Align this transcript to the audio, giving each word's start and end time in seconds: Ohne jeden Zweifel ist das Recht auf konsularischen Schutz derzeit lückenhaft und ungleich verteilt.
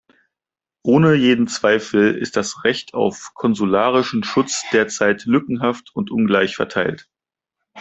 Ohne 0.81 1.13
jeden 1.13 1.45
Zweifel 1.47 2.15
ist 2.17 2.35
das 2.35 2.63
Recht 2.63 2.95
auf 2.95 3.35
konsularischen 3.35 4.23
Schutz 4.23 4.63
derzeit 4.71 5.25
lückenhaft 5.25 5.91
und 5.93 6.09
ungleich 6.09 6.55
verteilt. 6.55 7.07